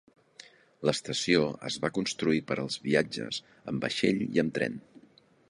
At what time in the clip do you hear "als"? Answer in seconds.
2.65-2.79